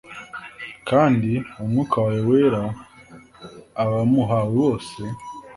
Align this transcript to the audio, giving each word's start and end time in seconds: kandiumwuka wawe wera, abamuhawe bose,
kandiumwuka 0.87 1.95
wawe 2.03 2.21
wera, 2.29 2.61
abamuhawe 3.83 4.51
bose, 4.59 5.01